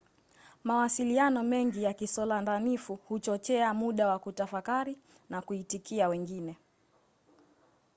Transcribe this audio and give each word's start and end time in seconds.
mawasiliano 0.63 1.43
mengi 1.43 1.83
ya 1.83 1.93
kisolandanifu 1.93 2.95
huchochea 2.95 3.73
muda 3.73 4.07
wa 4.07 4.19
kutafakari 4.19 4.97
na 5.29 5.41
kuitikia 5.41 6.07
wengine 6.09 6.55